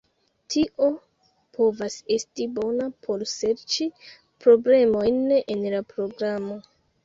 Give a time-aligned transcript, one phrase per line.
[0.51, 0.87] Tio
[1.57, 6.63] povas esti bona por serĉi problemojn en la programo.